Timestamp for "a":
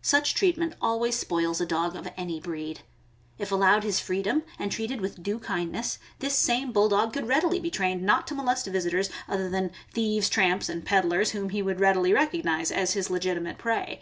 1.60-1.66